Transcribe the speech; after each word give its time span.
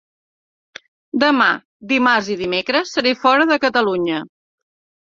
Demà, 1.25 1.49
dimarts 1.93 2.33
i 2.37 2.41
dimecres 2.43 2.97
seré 2.99 3.17
fora 3.23 3.49
de 3.55 3.63
Catalunya. 3.69 4.29